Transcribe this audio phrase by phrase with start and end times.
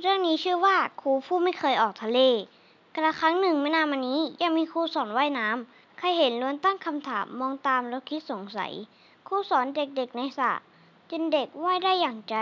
[0.00, 2.20] เรื่องนี้ชื่อว่าครูผู้ไม่เคยออกทะเล
[2.94, 8.72] กระครั้งหนึ่งไม่นานมานี้ยังมีครูสอนว่ายน้ำ ใครเห็นล้วนตั้งคำถามมองตามแล้วคิดสงสัย
[9.26, 10.52] ครูสอนเด็กๆในสระ
[11.10, 12.36] จนเด็กว่ายได้อย่างใจ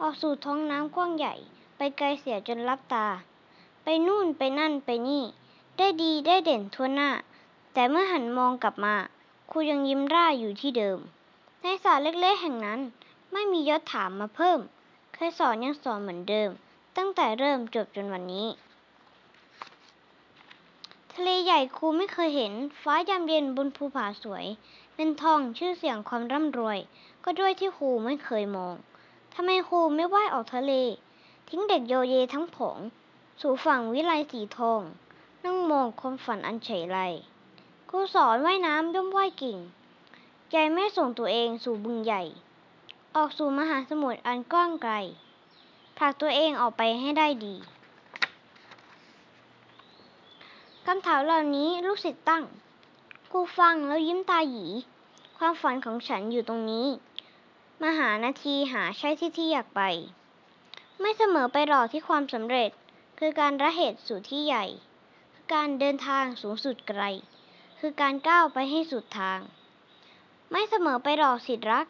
[0.00, 1.34] ออกสู่ท้องน้ำกว้างใหญ่
[1.76, 3.06] ไปไกลเสียจนลับตา
[3.84, 5.22] ไปนู่นไปนั่นไปนี่
[5.78, 7.10] ได้ดีได้เด่นทั่วหน้า
[7.74, 8.94] แต่เมื่อหันมองกลับมา
[9.50, 10.98] ครูยังยิ้มร่าอยู่ที่เดิม
[11.62, 12.80] ในสระเล็กๆแห่งนั้น
[13.32, 14.58] ไม่มียศถามมาเพิ่ม
[15.14, 16.52] เคยสอนยังสอนเหมือนเดิม
[16.96, 18.46] ตั้งแต่เริ่มจบจนวันนี้
[21.12, 24.46] ทะเลใหญ่ครูไม่เคยเห็น ฟ้ายามเย็นบนภูผาสวย
[24.94, 26.78] เงินทองชื่อเสียงความร่ำรวย
[27.24, 28.74] ก็ด้วยที่ครูไม่เคยมอง
[29.34, 30.72] ทำไมครูไม่ว่ายออกทะเล
[31.48, 32.78] ทิ้งเด็กโยเยทั้งผอง
[33.40, 34.80] สู่ฝั่งวิไลสีทอง
[35.44, 36.98] นั่งมองความฝันอันเฉยไร
[37.90, 39.58] ครูสอนว่ายน้ำย่อมว่ายเก่ง
[40.50, 42.22] ใจไม่ส่งตัวเองสู่บึงใหญ่
[43.16, 44.94] ออกสู่มหาสมุทรอันกว้างไกล
[45.98, 47.54] ผลักตัวเองออกไปให้ได้ดี
[50.86, 52.44] คำถามเหล่านี้ลูกศิษย์ตั้ง
[53.30, 54.66] ครูฟังแล้วยิ้มตาหยี
[55.38, 56.86] ความฝันของฉันอยู่ตรงนี้
[57.82, 59.82] มาหานาทีหาใช่ที่ที่อยากไป
[61.00, 62.70] ไม่เสมอไปหรอกที่ความสำเร็จ
[63.18, 64.64] คือการระเหตุสู่ที่ใหญ่
[65.32, 67.02] คือการเดินทางสูงสุดไกล
[67.78, 69.40] คือการก้าวไปให้สุดทาง
[70.50, 71.86] ไม่เสมอไปหรอกสิทธิรัก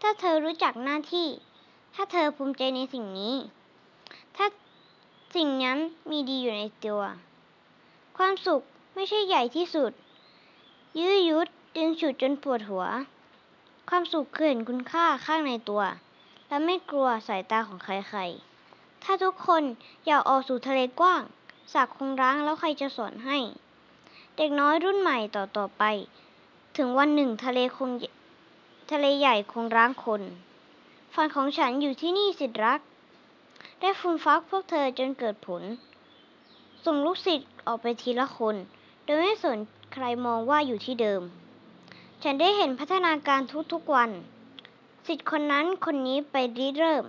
[0.00, 1.28] ถ้าเธอรู้จักหน้าที่
[1.98, 3.34] ถ้าเธอภูมิใจในสิ่งนี้
[4.36, 4.46] ถ้า
[5.36, 5.78] สิ่งนั้น
[6.10, 7.02] มีดีอยู่ในตัว
[8.18, 8.62] ความสุข
[8.94, 9.92] ไม่ใช่ใหญ่ที่สุด
[10.98, 12.84] ยื้อยุดดึงฉุดจนปวดหัว
[13.88, 15.82] ความสุขคือเห็นคุณค่าข้างในตัว
[16.48, 19.62] และไม่กลัวสายตาของใครๆ ถ้าทุกคน
[20.06, 21.22] อยากออกสู่ทะเลกว้าง
[21.72, 23.38] สากคงร้างแล้วใครจะสอนให้
[24.36, 25.82] เด็กน้อยรุ่นใหม่ต่อๆไป
[26.76, 27.90] ถึงวันหนึ่งทะเลคง
[28.92, 30.22] ทะเลใหญ่คงร้างคน
[31.20, 32.80] ฝันของฉันอยู่ที่นี่สิทธิรัก
[33.80, 35.62] ได้ฟูมฟักพวกเธอจนเกิดผล
[36.84, 38.56] ส่งลูกศิษย์ออกไปทีละคน
[39.04, 39.58] โดยไม่สน
[39.92, 41.22] ใครมองว่าอยู่ที่เดิม
[42.22, 43.40] ฉันได้เห็นพัฒนาการ
[43.72, 44.10] ทุกๆวัน
[45.06, 47.04] ศิษย์คนนั้นคนนี้ไปริเริ่ม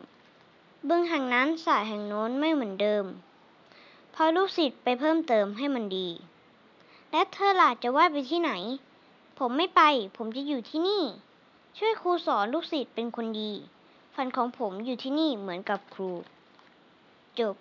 [0.89, 3.05] บึงแห่งนั้นสายแห่งโน้นไม่เหมือนเดิม
[4.13, 6.07] พอลูกศิษย์ไปเพิ่มเติมให้มันดี
[7.11, 8.51] และเธอล่ะจะว่าไปที่ไหน
[9.39, 9.81] ผมไม่ไป
[10.17, 11.03] ผมจะอยู่ที่นี่
[11.77, 13.53] ช่วยครูสอนลูกศิษย์เป็นคนดี
[14.21, 16.11] ฝันของผมอยู่ที่นี่เหมือนกับครู
[17.39, 17.57] จบ